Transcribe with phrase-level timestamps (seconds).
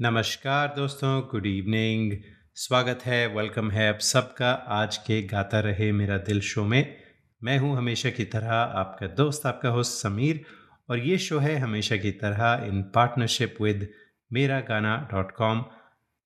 [0.00, 2.12] नमस्कार दोस्तों good evening
[2.54, 6.96] स्वागत है वेलकम है आप सबका। आज के गाता रहे मेरा दिल शो में।
[7.44, 10.44] मैं हूँ हमेशा की तरह आपका दोस्त, आपका होस्ट समीर।
[10.90, 13.88] और ये शो है हमेशा की तरह इन पार्टनरशिप विद
[14.32, 15.64] मेरा गाना डॉट कॉम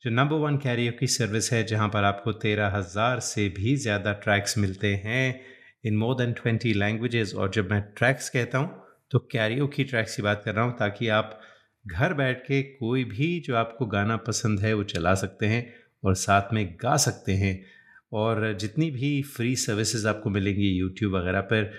[0.04, 4.12] जो नंबर वन कैरियो की सर्विस है, जहाँ पर आपको तेरह हज़ार से भी ज़्यादा
[4.24, 5.40] ट्रैक्स मिलते हैं
[5.84, 10.16] in more than twenty languages और जब मैं ट्रैक्स कहता हूँ तो कैरियो की ट्रैक्स
[10.16, 11.41] की बात कर रहा हूँ, ताकि आप
[11.84, 15.74] घर बैठ के कोई भी जो आपको गाना पसंद है, वो चला सकते हैं
[16.05, 17.64] और साथ में गा सकते हैं।
[18.12, 21.72] और जितनी भी फ्री सर्विसेज़ आपको मिलेंगी यूट्यूब वगैरह पर,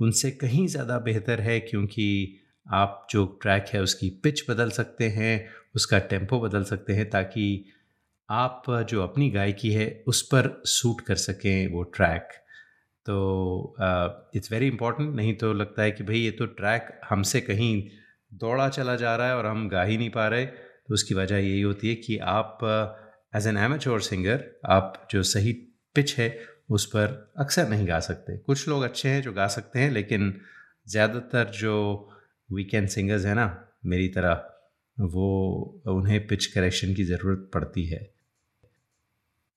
[0.00, 5.48] उनसे कहीं ज़्यादा बेहतर है, क्योंकि आप जो ट्रैक है, उसकी पिच बदल सकते हैं
[5.76, 7.46] उसका टेंपो बदल सकते हैं ताकि
[8.28, 12.28] आप जो अपनी गायकी है उस पर सूट कर सकें वो ट्रैक
[13.06, 13.76] तो
[14.36, 17.72] इट्स वेरी इंपॉर्टेंट नहीं तो लगता है कि भाई ये तो ट्रैक हमसे कहीं
[18.34, 21.36] दौड़ा चला जा रहा है और हम गा ही नहीं पा रहे। तो उसकी वजह
[21.36, 22.58] यही होती है कि आप
[23.36, 25.52] एज एन एमेच्योर सिंगर आप जो सही
[25.96, 26.28] पिच है
[26.70, 30.34] उस पर अक्सर नहीं गा सकते। कुछ लोग अच्छे हैं जो गा सकते हैं, लेकिन
[30.88, 31.74] ज़्यादातर जो
[32.50, 33.46] वीकेंड सिंगर्स हैं ना,
[33.86, 34.34] मेरी तरह
[35.00, 38.10] वो, उन्हें पिच करेक्शन की ज़रूरत पड़ती है।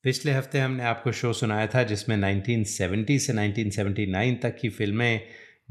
[0.04, 5.22] पिछले हफ़्ते हमने आपको शो सुनाया था जिसमें 1970 से 1979 तक की फ़िल्में,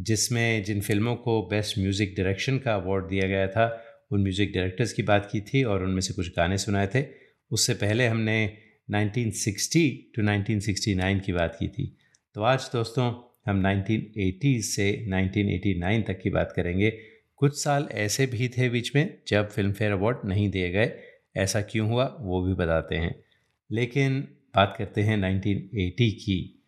[0.01, 4.93] जिसमें जिन फ़िल्मों को बेस्ट म्यूज़िक डायरेक्शन का अवार्ड दिया गया था, उन म्यूज़िक डायरेक्टर्स
[4.93, 7.05] की बात की थी और उनमें से कुछ गाने सुनाए थे।
[7.51, 8.57] उससे पहले हमने
[8.91, 11.97] 1960 टू 1969 की बात की थी।
[12.35, 13.13] तो आज दोस्तों,
[13.47, 19.23] हम 1980 से 1989 तक की बात करेंगे। कुछ साल ऐसे भी थे बीच में
[19.29, 20.93] जब फ़िल्म फेयर अवार्ड नहीं दिए गए।
[21.37, 23.25] ऐसा क्यों हुआ, वो भी बताते हैं।
[23.73, 24.21] लेकिन
[24.57, 26.63] बात करते हैं 1980 की।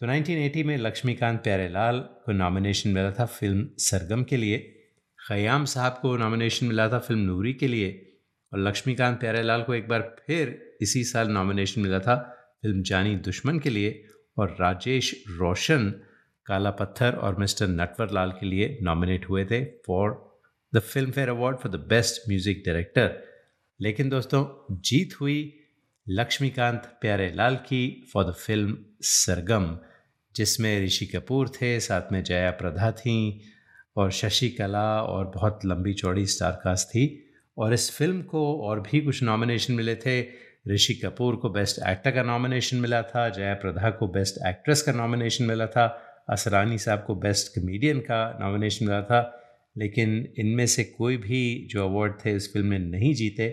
[0.00, 4.82] तो 1980 में लक्ष्मीकांत प्यारेलाल को नॉमिनेशन मिला था फ़िल्म सरगम के लिए।
[5.28, 8.18] ख़याम साहब को नॉमिनेशन मिला था फ़िल्म नूरी के लिए।
[8.52, 12.16] और लक्ष्मीकांत प्यारेलाल को एक बार फिर इसी साल नॉमिनेशन मिला था
[12.62, 14.04] फ़िल्म जानी दुश्मन के लिए।
[14.38, 16.02] और राजेश रोशन
[16.46, 20.38] काला पत्थर और मिस्टर नटवर लाल के लिए नॉमिनेट हुए थे for
[20.74, 20.78] the
[21.10, 23.22] Filmfare award for the best music director
[23.80, 25.52] लेकिन दोस्तों, जीत हुई
[26.08, 29.78] लक्ष्मीकांत प्यारे लाल की फॉर द फ़िल्म सरगम,
[30.36, 33.40] जिसमें ऋषि कपूर थे, साथ में जया प्रधा थी
[33.96, 37.22] और शशि कला और बहुत लंबी चौड़ी स्टारकास्ट थी।
[37.58, 40.20] और इस फ़िल्म को और भी कुछ नॉमिनेशन मिले थे।
[40.68, 44.92] ऋषि कपूर को बेस्ट एक्टर का नॉमिनेशन मिला था, जया प्रधा को बेस्ट एक्ट्रेस का
[44.92, 45.86] नॉमिनेशन मिला था।
[46.28, 49.20] असरानी साहब को बेस्ट कमेडियन का नॉमिनेशन मिला था,
[49.76, 53.48] लेकिन इनमें से कोई भी जो अवार्ड थे इस फ़िल्म में नहीं जीते,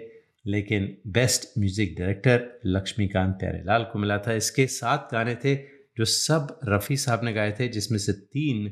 [0.45, 5.55] लेकिन best music director Laxmikant Pyarelal को मिला था। इसके सात गाने थे,
[5.97, 8.67] जो सब रफ़ी साहब ने गाए थे, जिसमें से तीन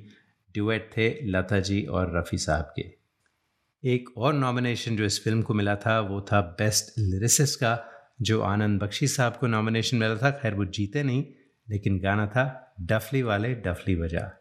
[0.56, 2.84] ड्यूएट थे लता जी और रफ़ी साहब के।
[3.84, 7.78] एक और नॉमिनेशन जो इस फ़िल्म को मिला था, वो था बेस्ट लिरिसिस का,
[8.22, 11.24] जो आनंद बख्शी साहब को नॉमिनेशन मिला था। खैर, वो जीते नहीं
[11.72, 14.41] लेकिन गाना था डफली वाले डफली बजा।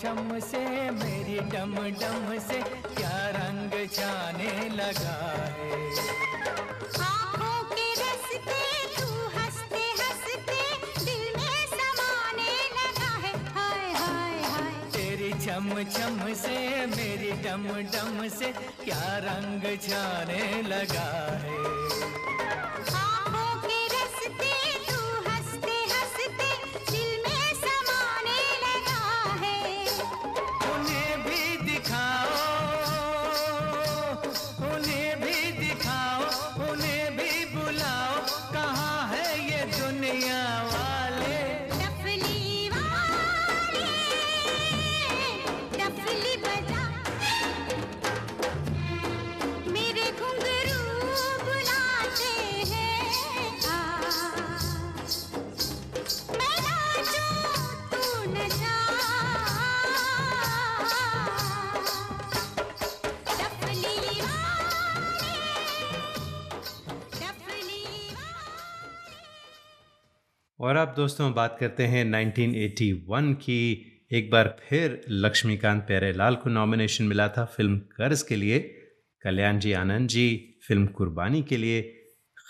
[0.00, 0.58] छम से
[0.90, 2.60] मेरी डम डम से
[2.96, 5.14] क्या रंग जाने लगा
[5.56, 5.78] है?
[7.06, 8.38] आँखों के रस्ते
[8.96, 9.06] तू
[9.36, 10.58] हँसते हँसते
[11.04, 16.58] दिल में समाने लगा है। हाय हाय हाय। तेरी छम छम से
[16.96, 18.52] मेरी डम डम से
[18.84, 21.08] क्या रंग जाने लगा
[70.66, 77.04] और अब दोस्तों बात करते हैं 1981 की। एक बार फिर लक्ष्मीकांत प्यारेलाल को नॉमिनेशन
[77.04, 78.58] मिला था फ़िल्म कर्ज के लिए।
[79.22, 81.82] कल्याण जी आनंद जी, फ़िल्म कुर्बानी के लिए।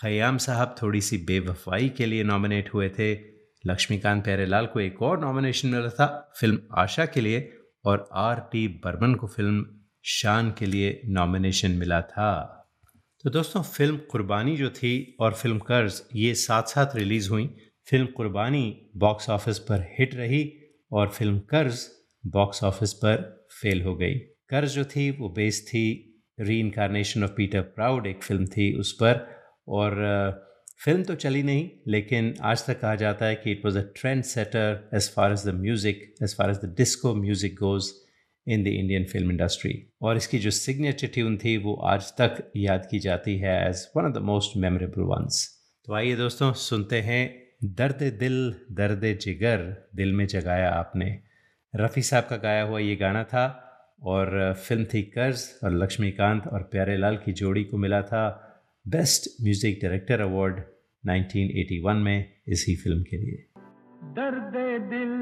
[0.01, 3.13] खयाम साहब थोड़ी सी बेवफाई के लिए नॉमिनेट हुए थे।
[3.65, 7.53] लक्ष्मीकांत प्यारेलाल को एक और नॉमिनेशन मिला था फ़िल्म आशा के लिए।
[7.85, 9.65] और आर टी बर्मन को फ़िल्म
[10.05, 12.53] शान के लिए नॉमिनेशन मिला था।
[13.23, 17.55] तो दोस्तों, फ़िल्म कुर्बानी जो थी और फ़िल्म कर्ज, ये साथ साथ रिलीज़ हुई।
[17.87, 20.41] फ़िल्म कुर्बानी बॉक्स ऑफ़िस पर हिट रही
[20.91, 21.85] और फ़िल्म कर्ज
[22.23, 23.15] बॉक्स ऑफ़िस पर
[23.61, 24.13] फेल हो गई।
[24.49, 26.03] कर्ज जो थी, वो बेस्ड थी।
[26.39, 29.25] Reincarnation of Peter Proud एक फ़िल्म थी उस पर
[29.67, 29.95] और
[30.83, 34.23] फ़िल्म तो चली नहीं, लेकिन आज तक कहा जाता है कि it was a trend
[34.23, 37.91] setter as far as the music as far as the disco music goes
[38.47, 42.87] in the Indian film industry और इसकी जो सिग्नेचर ट्यून थी, वो आज तक याद
[42.91, 45.45] की जाती है as one of the most memorable ones
[45.87, 51.19] तो आइए दोस्तों, सुनते हैं दर्द दिल, दर्द जिगर, दिल में जगाया आपने।
[51.75, 53.45] रफ़ी साहब का गाया हुआ ये गाना था
[54.03, 58.23] और फ़िल्म थी कर्ज और लक्ष्मीकांत और प्यारे लाल की जोड़ी को मिला था
[58.85, 60.61] बेस्ट म्यूज़िक डायरेक्टर अवार्ड
[61.03, 63.45] 1981 में इसी फ़िल्म के लिए।
[64.13, 64.53] दर्द
[64.89, 65.13] दिल,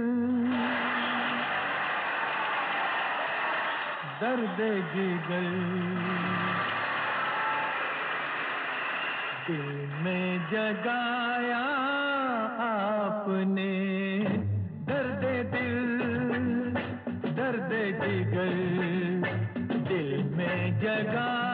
[4.22, 4.60] दर्द
[4.94, 5.50] जिगर,
[9.48, 9.66] दिल
[10.04, 11.95] में जगाया
[13.26, 13.70] आपने
[14.88, 15.78] दर्द दिल
[17.38, 18.54] दर्द जिगर
[19.90, 21.45] दिल में जगाया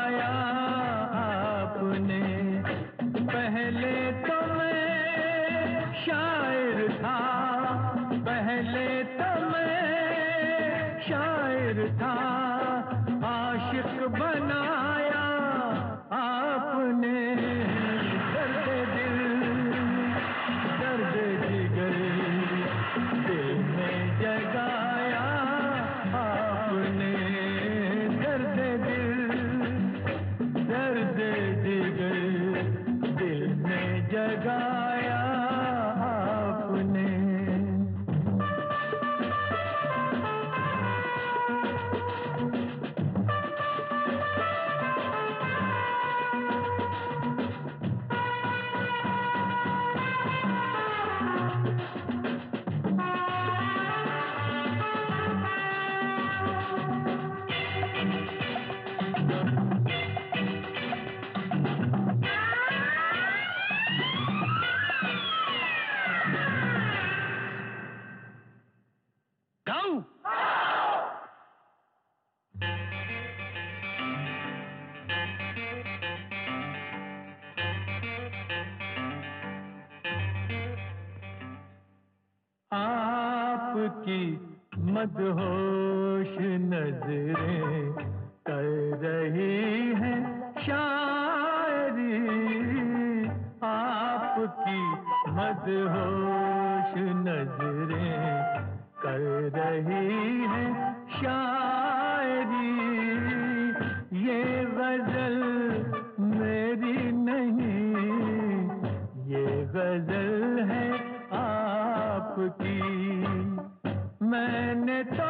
[114.31, 115.29] मैंने तो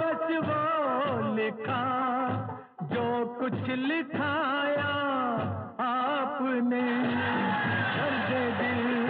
[0.00, 1.84] बस वो लिखा
[2.92, 3.06] जो
[3.40, 4.92] कुछ लिखाया
[5.86, 6.84] आपने।
[8.58, 9.05] दिल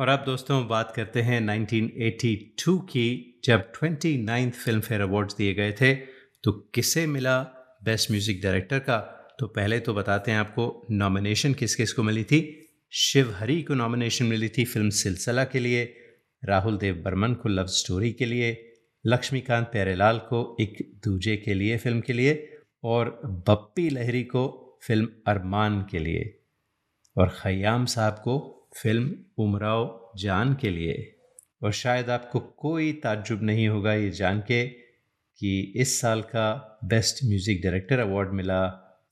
[0.00, 5.72] और अब दोस्तों बात करते हैं 1982 की, जब 29th फ़िल्म फेयर अवार्ड्स दिए गए
[5.72, 5.94] थे।
[6.44, 7.42] तो किसे मिला
[7.84, 8.98] बेस्ट म्यूज़िक डायरेक्टर का?
[9.38, 12.68] तो पहले तो बताते हैं आपको, नॉमिनेशन किस किस को मिली थी?
[12.92, 15.96] शिव हरी को नॉमिनेशन मिली थी फ़िल्म सिलसिला के लिए,
[16.44, 18.72] राहुल देव बर्मन को लव स्टोरी के लिए,
[19.06, 22.52] लक्ष्मीकांत प्यारेलाल को एक दूजे के लिए फ़िल्म के लिए,
[22.84, 26.42] और बप्पी लहरी को फ़िल्म अरमान के लिए।
[27.16, 31.16] और खयाम साहब को फ़िल्म उमराव जान के लिए।
[31.62, 34.64] और शायद आपको कोई ताज्जुब नहीं होगा ये जान के
[35.40, 38.66] कि इस साल का बेस्ट म्यूज़िक डायरेक्टर अवार्ड मिला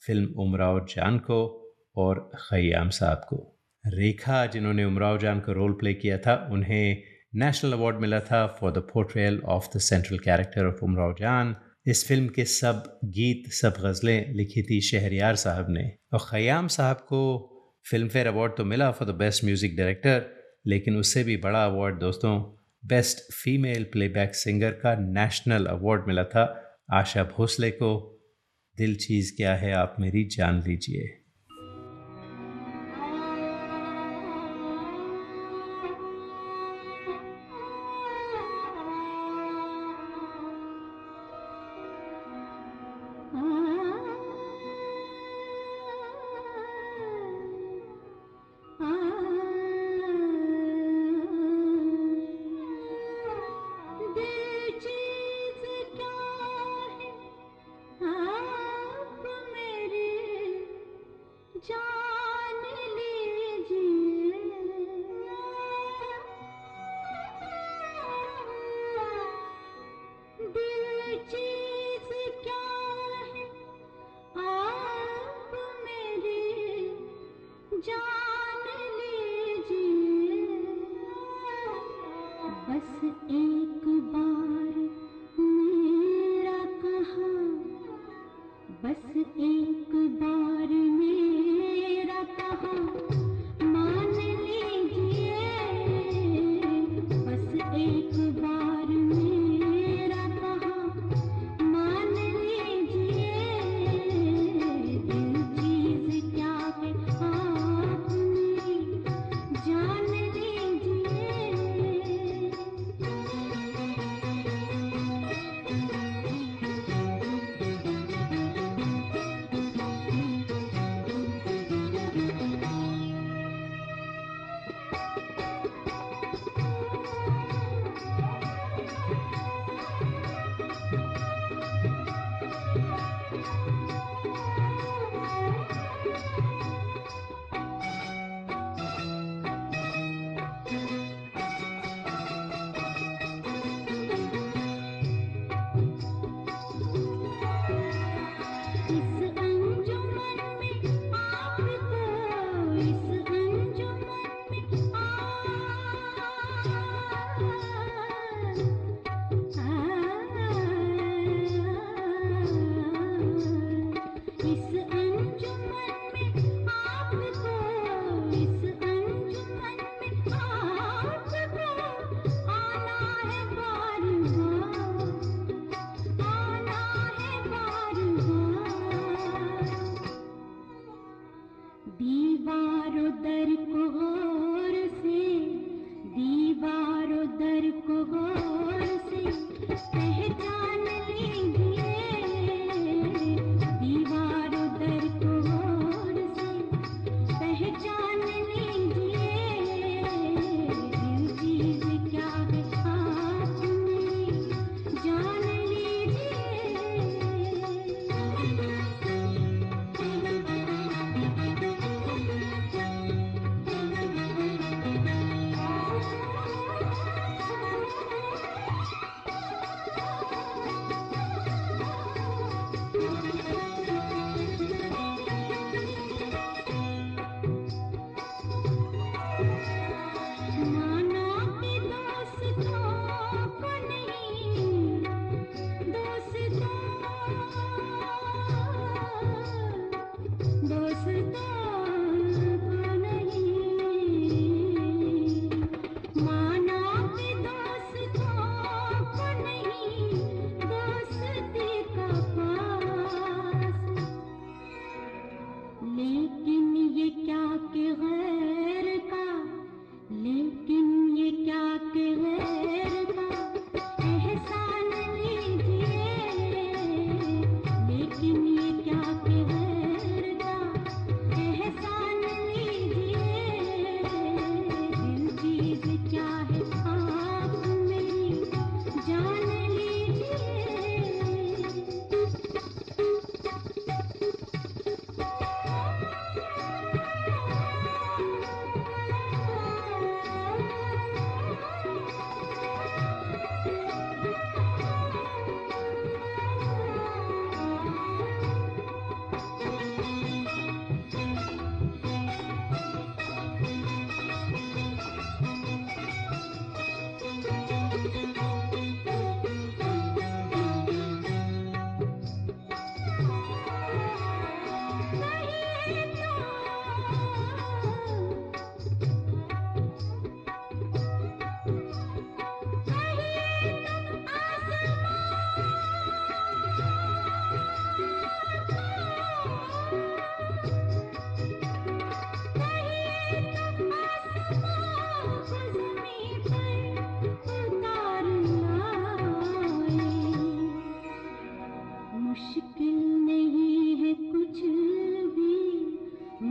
[0.07, 1.41] फ़िल्म उमराव जान को
[1.97, 3.37] और खयाम साहब को।
[3.85, 7.03] रेखा, जिन्होंने उमराव जान का रोल प्ले किया था, उन्हें
[7.35, 11.55] नेशनल अवार्ड मिला था for the portrayal of the central character of Umrao Jaan.
[11.87, 16.97] इस फ़िल्म के सब गीत, सब गज़लें लिखी थी शहरियार साहब ने। और ख़याम साहब
[16.97, 17.21] को
[17.87, 20.27] फ़िल्म फेयर अवार्ड तो मिला for the best music director
[20.67, 22.41] लेकिन उससे भी बड़ा अवार्ड दोस्तों
[22.87, 26.45] बेस्ट फीमेल प्लेबैक सिंगर का नेशनल अवार्ड मिला था
[26.93, 27.91] आशा भोसले को।
[28.77, 31.09] दिल चीज़ क्या है आप मेरी जान लीजिए।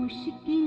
[0.08, 0.67] মুশকিল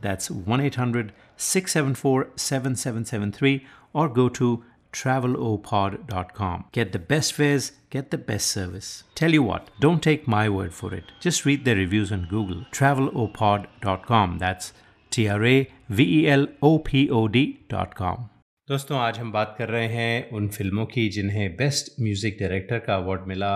[0.00, 6.64] That's 1 800 674 7773 or go to travelopod.com.
[6.72, 9.04] Get the best fares, get the best service.
[9.14, 11.04] Tell you what, don't take my word for it.
[11.20, 12.64] Just read the reviews on Google.
[12.72, 14.38] Travelopod.com.
[14.38, 14.72] That's
[15.10, 18.30] T R A V E L O P O D.com.
[18.68, 22.94] दोस्तों आज हम बात कर रहे हैं उन फिल्मों की जिन्हें बेस्ट म्यूजिक डायरेक्टर का
[22.96, 23.52] अवार्ड मिला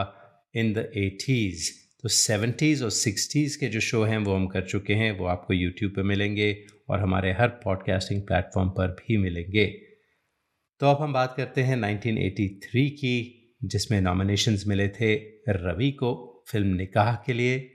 [0.54, 1.70] इन द एटीज़
[2.03, 5.53] तो सेवेंटीज़ और सिक्सटीज़ के जो शो हैं, वो हम कर चुके हैं, वो आपको
[5.53, 9.65] यूट्यूब पे मिलेंगे और हमारे हर पॉडकास्टिंग प्लेटफॉर्म पर भी मिलेंगे।
[10.79, 15.15] तो अब हम बात करते हैं 1983 की, जिसमें नॉमिनेशंस मिले थे
[15.49, 17.69] रवि को फ़िल्म निकाह के लिए।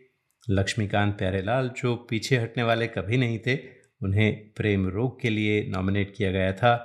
[0.50, 3.56] लक्ष्मीकांत प्यारेलाल, जो पीछे हटने वाले कभी नहीं थे,
[4.02, 6.76] उन्हें प्रेम रोग के लिए नॉमिनेट किया गया था।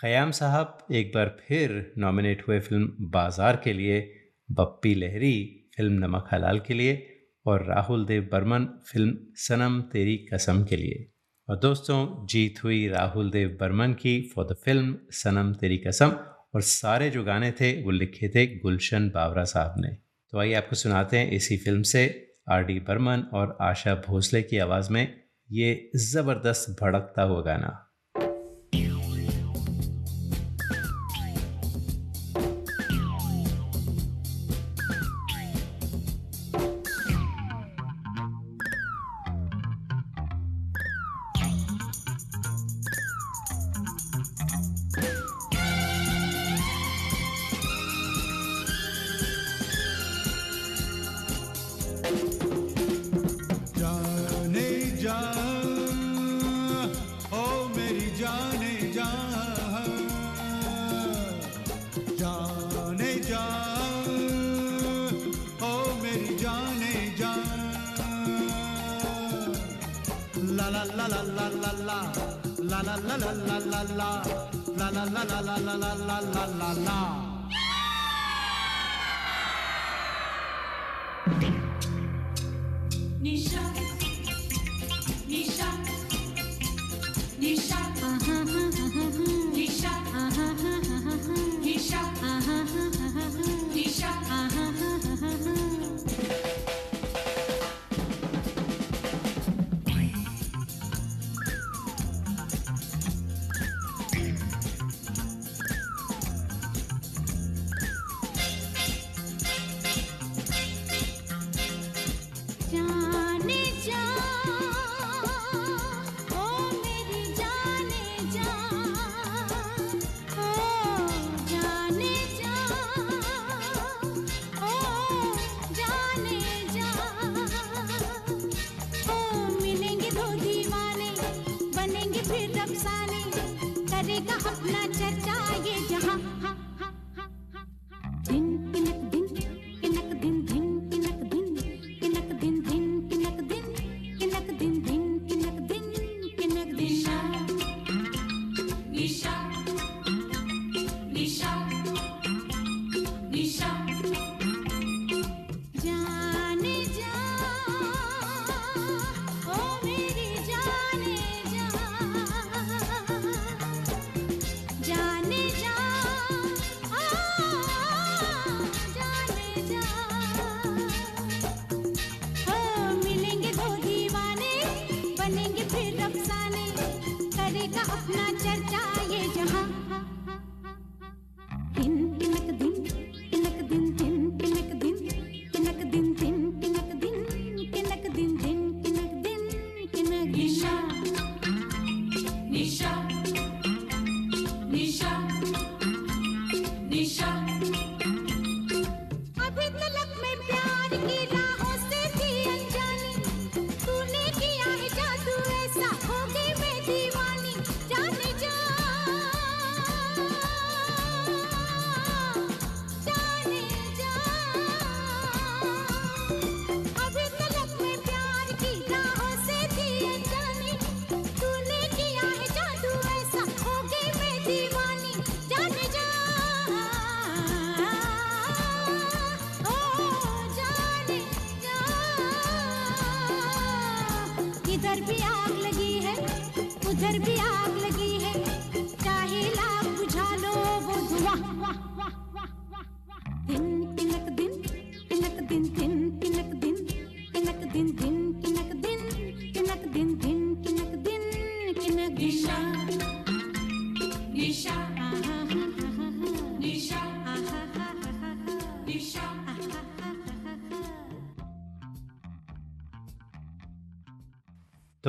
[0.00, 4.12] ख़याम साहब एक बार फिर नॉमिनेट हुए फ़िल्म बाज़ार के लिए,
[4.50, 7.06] बप्पी लहरी फ़िल्म नमक हलाल के लिए
[7.46, 11.12] और राहुल देव बर्मन फ़िल्म सनम तेरी कसम के लिए।
[11.48, 16.08] और दोस्तों, जीत हुई राहुल देव बर्मन की for the film Sanam Teri कसम।
[16.54, 19.88] और सारे जो गाने थे, वो लिखे थे गुलशन बावरा साहब ने।
[20.30, 24.58] तो आइए आपको सुनाते हैं इसी फ़िल्म से आर डी बर्मन और आशा भोसले की
[24.58, 25.20] आवाज़ में
[25.52, 27.89] ये ज़बरदस्त भड़कता हुआ गाना।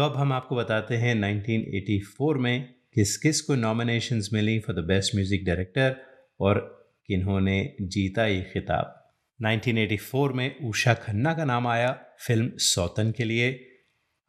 [0.02, 4.84] तो अब हम आपको बताते हैं 1984 में किस किस को nominations milli for the
[4.86, 5.96] best music director
[6.40, 6.60] और
[7.08, 8.96] किन्होंने जीता ये खिताब।
[9.40, 11.92] 1984 में उषा खन्ना का नाम आया
[12.28, 13.50] फ़िल्म सौतन के लिए।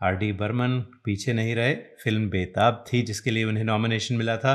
[0.00, 4.54] आर डी बर्मन पीछे नहीं रहे, फ़िल्म बेताब थी जिसके लिए उन्हें नॉमिनेशन मिला था।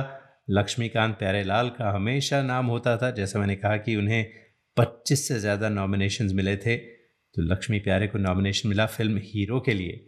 [0.50, 4.26] लक्ष्मीकांत प्यारेलाल का हमेशा नाम होता था, जैसा मैंने कहा कि उन्हें
[4.78, 9.74] 25 से ज़्यादा नॉमिनेशंस मिले थे। तो लक्ष्मी प्यारे को नॉमिनेशन मिला फ़िल्म हीरो के
[9.74, 10.07] लिए।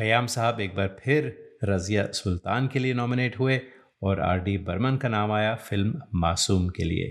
[0.00, 1.26] ख़याम साहब एक बार फिर
[1.64, 3.60] रज़िया सुल्तान के लिए नॉमिनेट हुए
[4.02, 7.08] और आर डी बर्मन का नाम आया फ़िल्म मासूम के लिए।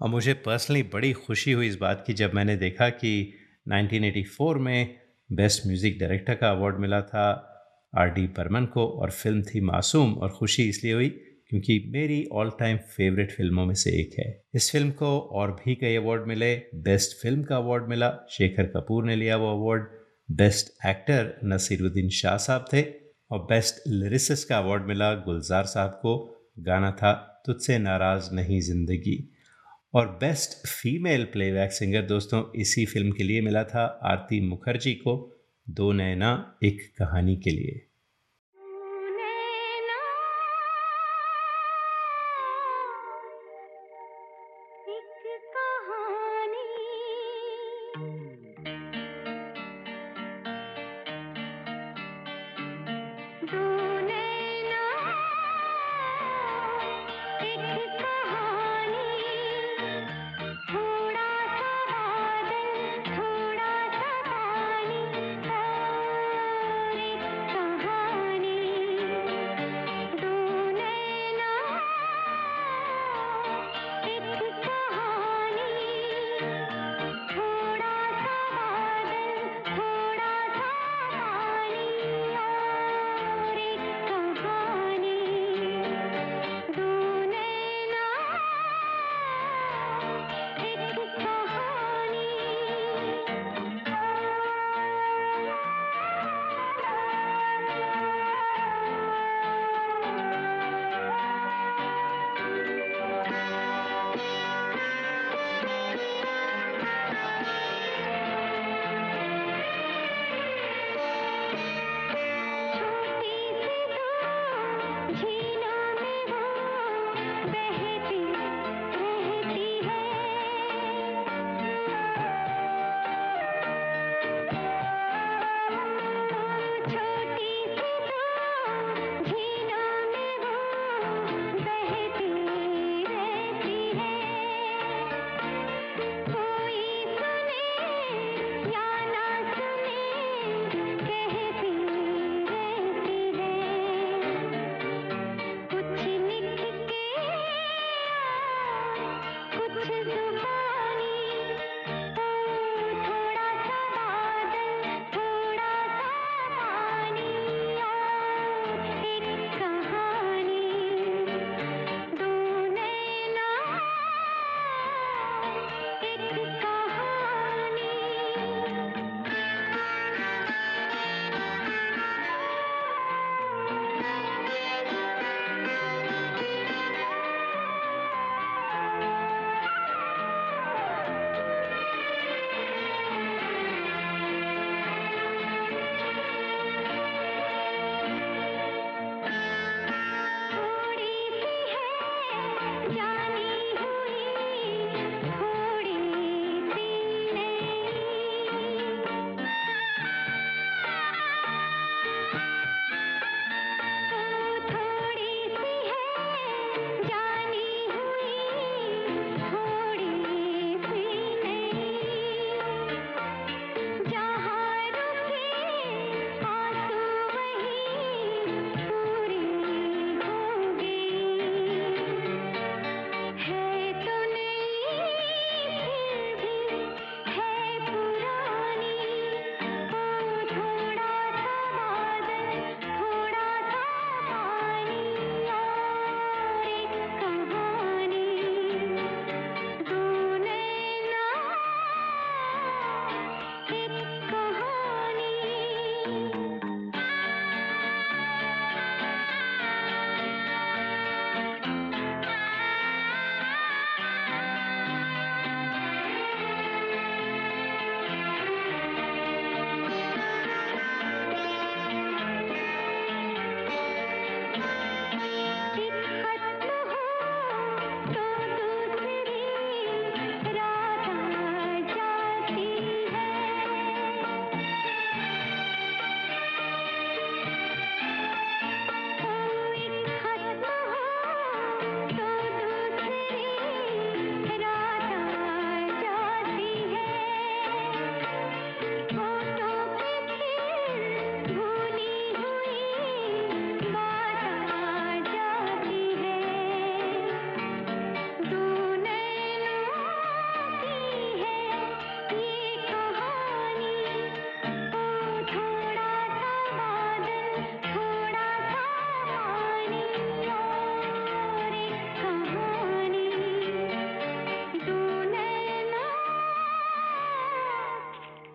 [0.00, 3.12] और मुझे पर्सनली बड़ी खुशी हुई इस बात की जब मैंने देखा कि
[3.68, 4.98] 1984 में
[5.30, 7.28] बेस्ट म्यूज़िक डायरेक्टर का अवार्ड मिला था
[7.92, 12.50] आर डी बर्मन को और फ़िल्म थी मासूम और खुशी इसलिए हुई क्योंकि मेरी ऑल
[12.58, 16.54] टाइम फेवरेट फ़िल्मों में से एक है। इस फ़िल्म को और भी कई अवार्ड मिले।
[16.82, 19.86] बेस्ट फ़िल्म का अवार्ड मिला। शेखर कपूर ने लिया वो award
[20.32, 22.82] best actor Naseeruddin Shah sahab थे
[23.30, 29.34] और बेस्ट लिरिसिस का अवार्ड मिला गुलजार साहब को। गाना था, तुझसे नाराज़ नहीं ज़िंदगी।
[29.94, 35.36] और बेस्ट फीमेल प्लेबैक सिंगर दोस्तों, इसी फ़िल्म के लिए मिला था आरती मुखर्जी को,
[35.70, 37.86] दो नैना, एक कहानी के लिए।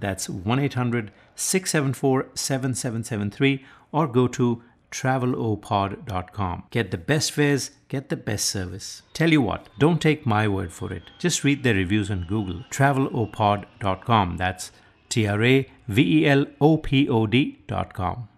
[0.00, 6.64] That's 1 800 674 7773 or go to travelopod.com.
[6.70, 9.02] Get the best fares, get the best service.
[9.12, 11.02] Tell you what, don't take my word for it.
[11.18, 12.62] Just read their reviews on Google.
[12.70, 14.36] travelopod.com.
[14.36, 14.70] That's
[15.08, 18.28] T R A V E L O P O D.com.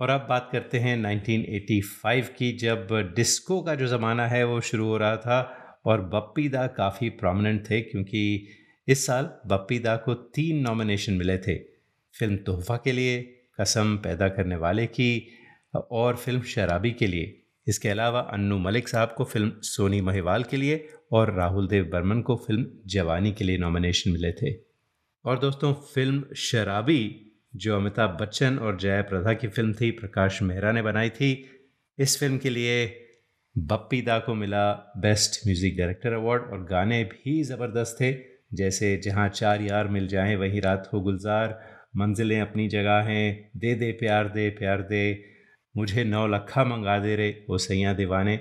[0.00, 4.86] और अब बात करते हैं 1985 की जब disco का जो ज़माना है वो शुरू
[4.86, 5.38] हो रहा था
[5.86, 8.22] और बप्पी दा काफ़ी प्रोमिनेंट थे क्योंकि
[8.87, 11.55] इस साल बप्पी दा को तीन नॉमिनेशन मिले थे।
[12.19, 13.21] फ़िल्म तोहफा के लिए,
[13.61, 15.27] कसम पैदा करने वाले की,
[15.91, 20.57] और फ़िल्म शराबी के लिए। इसके अलावा अन्नू मलिक साहब को फ़िल्म सोनी महिवाल के
[20.57, 24.53] लिए और राहुल देव बर्मन को फ़िल्म जवानी के लिए नॉमिनेशन मिले थे।
[25.25, 30.71] और दोस्तों, फ़िल्म शराबी, जो अमिताभ बच्चन और जया प्रदा की फ़िल्म थी, प्रकाश मेहरा
[30.71, 31.49] ने बनाई थी,
[31.99, 33.05] इस फ़िल्म के लिए
[33.57, 39.29] बप्पी दा को मिला बेस्ट म्यूज़िक डायरेक्टर अवार्ड और गाने भी ज़बरदस्त थे। जैसे जहाँ
[39.29, 41.59] चार यार मिल जाएँ, वहीं रात हो गुलजार।
[41.97, 45.23] मंजिलें अपनी जगह हैं। दे दे प्यार दे प्यार, दे।
[45.77, 48.39] मुझे नौ लखा मंगा दे रे, वो सैया दीवाने।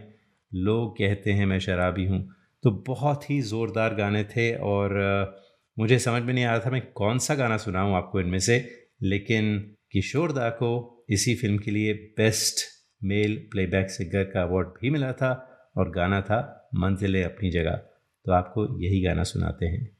[0.54, 4.98] लोग कहते हैं, मैं शराबी हूँ। तो बहुत ही ज़ोरदार गाने थे और
[5.78, 8.68] मुझे समझ में नहीं आ रहा था मैं कौन सा गाना सुनाऊँ आपको इनमें से।
[9.02, 12.66] लेकिन किशोर दा को इसी फ़िल्म के लिए बेस्ट
[13.04, 15.32] मेल प्लेबैक सिंगर का अवार्ड भी मिला था
[15.76, 17.74] और गाना था मंजिलें अपनी जगह।
[18.24, 19.99] तो आपको यही गाना सुनाते हैं।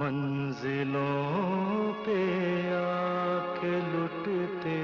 [0.00, 1.12] मंजिलों
[2.04, 2.20] पे
[2.76, 4.80] आके लुटते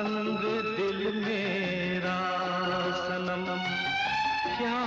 [0.00, 0.44] संग
[0.76, 2.18] दिल मेरा
[3.00, 3.44] सनम।
[4.58, 4.80] क्या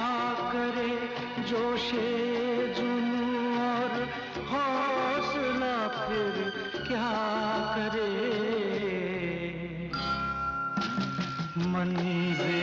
[0.53, 0.93] करे
[1.43, 2.07] जोशे
[2.77, 3.91] जुनून और
[4.51, 6.35] हौसला फिर
[6.87, 7.11] क्या
[7.75, 8.09] करे?
[11.67, 12.62] मंजिलें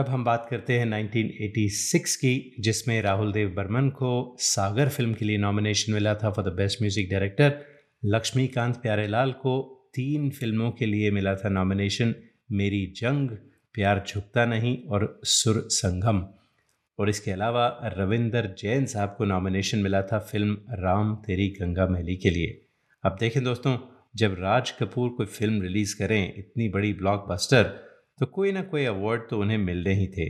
[0.00, 5.24] अब हम बात करते हैं 1986 की, जिसमें राहुल देव बर्मन को सागर फ़िल्म के
[5.24, 7.66] लिए नॉमिनेशन मिला था for the best music director
[8.04, 12.14] Laxmikant Pyarelal को तीन फ़िल्मों के लिए मिला था नॉमिनेशन
[12.52, 13.30] मेरी जंग,
[13.74, 16.26] प्यार झुकता नहीं और सुर संगम।
[16.98, 22.16] और इसके अलावा रविंदर जैन साहब को नॉमिनेशन मिला था फ़िल्म राम तेरी गंगा मैली
[22.16, 22.60] के लिए।
[23.04, 23.78] अब देखें दोस्तों,
[24.16, 27.89] जब राज कपूर कोई फ़िल्म रिलीज़ करें, इतनी बड़ी ब्लॉकबस्टर
[28.20, 30.28] तो कोई ना कोई अवार्ड तो उन्हें मिलने ही थे।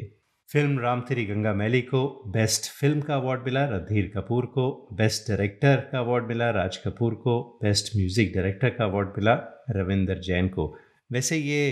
[0.48, 5.28] फ़िल्म राम थ्री गंगा मैली को बेस्ट फ़िल्म का अवार्ड मिला रणधीर कपूर को बेस्ट
[5.28, 9.34] डायरेक्टर का अवार्ड मिला, राज कपूर को बेस्ट म्यूज़िक डायरेक्टर का अवार्ड मिला,
[9.70, 10.66] रविंदर जैन को।
[11.12, 11.70] वैसे ये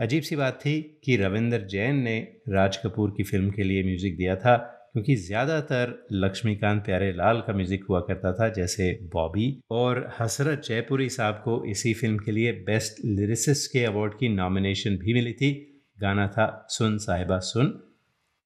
[0.00, 2.16] अजीब सी बात थी कि रविंदर जैन ने
[2.48, 4.56] राज कपूर की फ़िल्म के लिए म्यूज़िक दिया था।
[4.96, 11.08] क्योंकि ज़्यादातर लक्ष्मीकांत प्यारे लाल का म्यूज़िक हुआ करता था, जैसे बॉबी और हसरत जयपुरी
[11.08, 15.52] साहब को इसी फ़िल्म के लिए बेस्ट लिरिसिस्ट के अवार्ड की नॉमिनेशन भी मिली थी।
[15.98, 17.66] गाना था सुन साहिबा, सुन।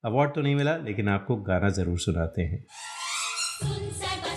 [0.05, 2.64] अवार्ड तो नहीं मिला, लेकिन आपको गाना ज़रूर सुनाते हैं।
[3.62, 4.30] सुन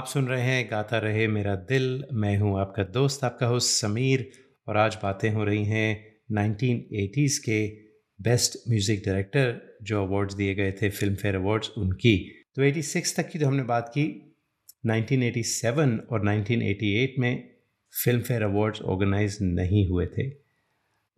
[0.00, 4.30] आप सुन रहे हैं गाता रहे मेरा दिल। मैं हूँ आपका दोस्त, आपका होस्ट समीर।
[4.68, 5.88] और आज बातें हो रही हैं
[6.32, 7.58] 1980s के
[8.20, 12.16] बेस्ट म्यूज़िक डायरेक्टर जो अवार्ड्स दिए गए थे फ़िल्म फेयर अवार्ड्स उनकी।
[12.56, 14.04] तो 86 तक की तो हमने बात की।
[14.86, 17.50] 1987 और 1988 में
[18.04, 20.28] फ़िल्म फेयर अवार्ड्स ऑर्गेनाइज नहीं हुए थे।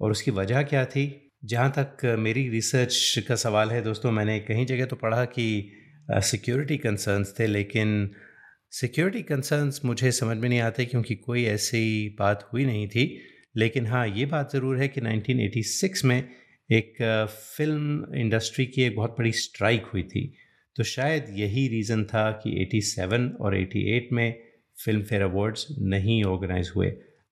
[0.00, 1.06] और उसकी वजह क्या थी?
[1.44, 5.72] जहाँ तक मेरी रिसर्च का सवाल है दोस्तों, मैंने कहीं जगह तो पढ़ा कि
[6.10, 8.10] सिक्योरिटी कंसर्न्स थे, लेकिन
[8.72, 13.04] सिक्योरिटी कंसर्न्स मुझे समझ में नहीं आते क्योंकि कोई ऐसी बात हुई नहीं थी।
[13.56, 16.16] लेकिन हाँ ये बात ज़रूर है कि 1986 में
[16.70, 17.02] एक
[17.56, 20.24] फ़िल्म इंडस्ट्री की एक बहुत बड़ी स्ट्राइक हुई थी।
[20.76, 24.34] तो शायद यही रीज़न था कि 87 और 88 में
[24.84, 26.88] फ़िल्म फेयर अवार्ड्स नहीं ऑर्गेनाइज हुए।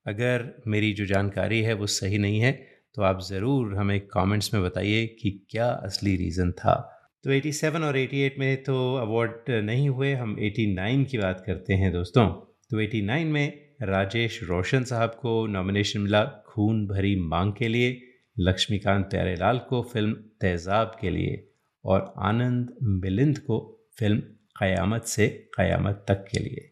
[0.06, 2.52] अगर मेरी जो जानकारी है वो सही नहीं है
[2.96, 6.76] तो आप ज़रूर हमें कमेंट्स में बताइए कि क्या असली रीज़न था।
[7.24, 11.92] तो 87 और 88 में तो अवार्ड नहीं हुए। हम 89 की बात करते हैं
[11.92, 12.26] दोस्तों।
[12.70, 13.46] तो 89 में
[13.84, 18.00] राजेश रोशन साहब को नॉमिनेशन मिला खून भरी मांग के लिए,
[18.36, 21.44] लक्ष्मीकांत प्यारेलाल को फ़िल्म तेज़ाब के लिए
[21.84, 23.58] और आनंद मिलिंद को
[23.98, 24.18] फ़िल्म
[24.56, 26.70] क़यामत से क़यामत तक के लिए।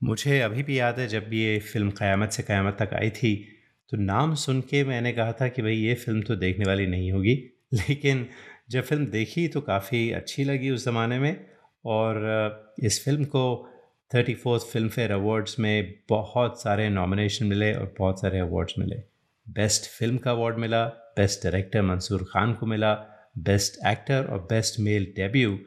[0.00, 3.34] मुझे अभी भी याद है जब ये फ़िल्म क़यामत से क़यामत तक आई थी
[3.92, 7.10] तो नाम सुन के मैंने कहा था कि भाई ये फ़िल्म तो देखने वाली नहीं
[7.12, 7.34] होगी,
[7.74, 8.26] लेकिन
[8.70, 11.46] जब फ़िल्म देखी तो काफ़ी अच्छी लगी उस ज़माने में
[11.84, 13.44] और इस फ़िल्म को
[14.14, 18.96] thirty fourth Filmfare awards में बहुत सारे नॉमिनेशन मिले और बहुत सारे अवार्ड्स मिले।
[19.46, 20.84] बेस्ट फ़िल्म का अवार्ड मिला
[21.16, 22.94] बेस्ट डायरेक्टर मंसूर खान को मिला
[23.38, 25.58] बेस्ट एक्टर और बेस्ट मेल डेब्यू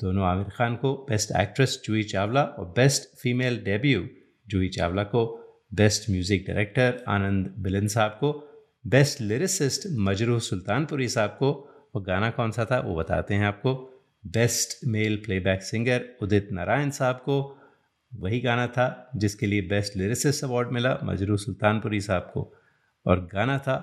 [0.00, 4.06] दोनों आमिर खान को बेस्ट एक्ट्रेस जूही चावला और best female debut
[4.48, 5.26] Juhi Chawla को
[5.74, 8.32] बेस्ट म्यूज़िक डायरेक्टर आनंद बिलन साहब को
[8.84, 11.50] बेस्ट लिरिसिस्ट मजरूह सुल्तानपुरी साहब को
[11.94, 12.80] और गाना कौन सा था?
[12.80, 13.74] वो बताते हैं आपको।
[14.26, 17.58] Best male playback singer Udit Narayan sahab को
[18.14, 22.54] वही गाना था जिसके लिए बेस्ट लिरिसिस्ट अवार्ड मिला मजरू सुल्तानपुरी साहब को।
[23.06, 23.76] और गाना था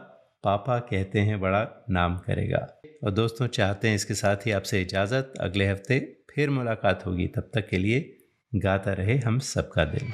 [0.43, 2.67] पापा कहते हैं बड़ा नाम करेगा।
[3.03, 7.49] और दोस्तों, चाहते हैं इसके साथ ही आपसे इजाज़त। अगले हफ़्ते फिर मुलाकात होगी। तब
[7.53, 8.17] तक के लिए
[8.55, 10.11] गाता रहे हम सबका दिल।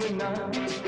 [0.00, 0.85] तो सपना